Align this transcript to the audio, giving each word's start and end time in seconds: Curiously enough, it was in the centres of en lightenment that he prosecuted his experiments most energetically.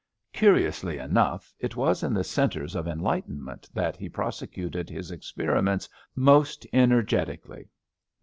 Curiously 0.33 0.97
enough, 0.97 1.53
it 1.59 1.75
was 1.75 2.01
in 2.01 2.11
the 2.11 2.23
centres 2.23 2.73
of 2.73 2.87
en 2.87 3.01
lightenment 3.01 3.69
that 3.71 3.95
he 3.95 4.09
prosecuted 4.09 4.89
his 4.89 5.11
experiments 5.11 5.87
most 6.15 6.65
energetically. 6.73 7.69